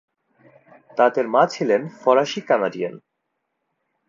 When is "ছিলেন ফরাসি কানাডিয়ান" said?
1.47-2.95